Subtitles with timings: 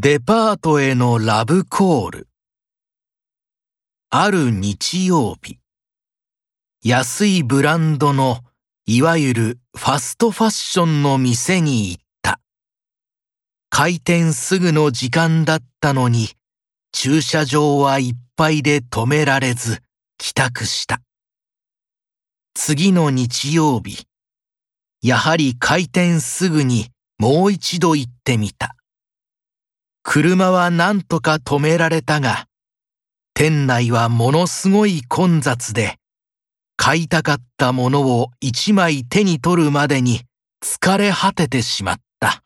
[0.00, 2.28] デパートへのラブコール。
[4.10, 5.58] ある日曜日、
[6.84, 8.38] 安いブランドの
[8.86, 12.38] いわゆるファストファッションの店に行った。
[13.70, 16.28] 開店すぐの時間だったのに、
[16.92, 19.82] 駐車場はいっぱいで止められず
[20.16, 21.00] 帰宅した。
[22.54, 24.06] 次の日曜日、
[25.02, 26.86] やはり開店すぐに
[27.18, 28.76] もう一度行ってみた。
[30.10, 32.46] 車は何とか止められたが、
[33.34, 35.98] 店内はものすごい混雑で、
[36.78, 40.22] 買いたかったものを一枚手に取るまでに
[40.64, 42.42] 疲れ果ててしまった。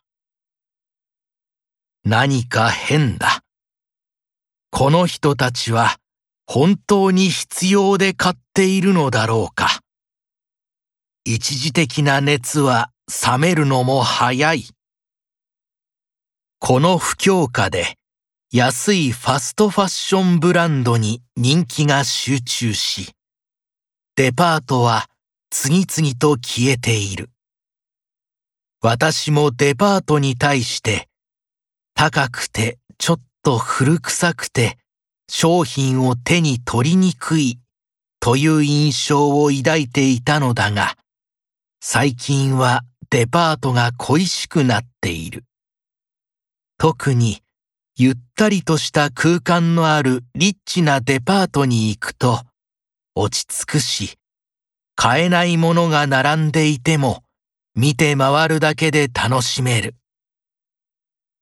[2.03, 3.43] 何か変だ。
[4.69, 5.95] この人たちは
[6.45, 9.79] 本当に必要で買っているのだろうか。
[11.23, 12.91] 一時的な熱は
[13.25, 14.72] 冷めるのも早い。
[16.65, 17.97] この不況下で
[18.49, 23.11] 安いファストファッションブランドに人気が集中し、
[24.15, 25.09] デパートは
[25.49, 27.31] 次々と消えている。
[28.81, 31.09] 私もデパートに対して
[31.95, 34.77] 高くてちょっと古臭くて
[35.29, 37.59] 商品を手に取りにくい
[38.21, 40.95] という印象を抱いていたのだが、
[41.81, 45.43] 最近はデパートが恋しくなっている。
[46.77, 47.41] 特に
[47.95, 52.41] ゆったりとした空間のあるリッチなデパートに行くと
[53.15, 54.17] 落ち着くし、
[54.95, 57.23] 買えないものが並んでいても
[57.75, 59.95] 見て回るだけで楽しめる。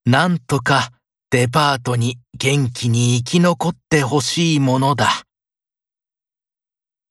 [0.06, 0.92] なんとか
[1.30, 5.24] デパートに元気に生き残ってほしいものだ。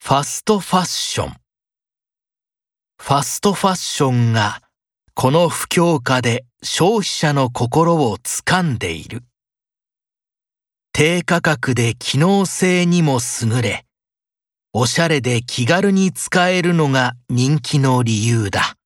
[0.02, 1.36] ファストファッション。
[3.00, 4.60] ファストファッションが
[5.22, 9.22] この不況下で消費者の心を掴んでいる。
[10.94, 13.84] 低価格で機能性にも優れ、
[14.72, 18.76] おしゃれで気軽に使えるのが人気の理由だ。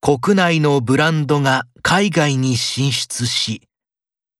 [0.00, 3.60] 国内のブランドが海外に進出し、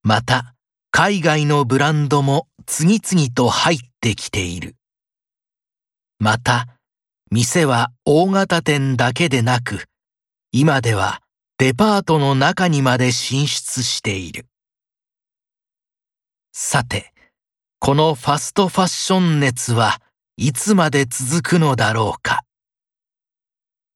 [0.03, 0.55] また
[0.91, 4.75] 海外のブランドも次々と入ってきている。
[6.19, 6.67] また、
[7.31, 9.90] 店は大型店だけでなく、
[10.53, 11.21] 今では
[11.59, 14.47] デパートの中にまで進出している。
[16.53, 17.13] さて、
[17.79, 20.01] このファストファッション熱は
[20.37, 22.43] いつまで続くのだろうか。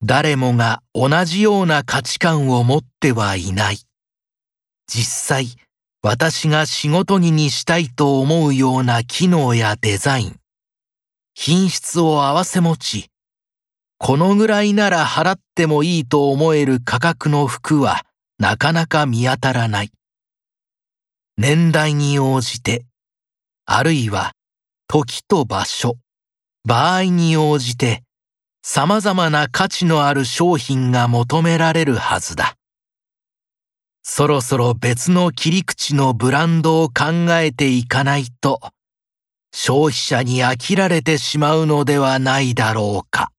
[0.04, 3.78] 誰もが同じような価値観を持ってはいない。
[4.86, 5.48] 実際、
[6.03, 10.36] 私が仕事着にしたいと思うような機能やデザイン、
[11.34, 13.10] 品質を合わせ持ち、
[14.06, 18.04] このぐらいなら払ってもいいと思える価格の服は
[18.38, 19.92] なかなか見当たらない。
[21.38, 22.84] 年代に応じて、
[23.65, 24.32] あるいは
[24.88, 25.97] 時と場所、
[26.66, 28.03] 場合に応じて
[28.62, 32.56] 様々な価値のある商品が求められるはずだ。
[34.03, 38.60] そろそろ別の切り口のブランドを考えていかないと、
[39.54, 43.31] 消費者に飽きられてしまうのではないだろうか。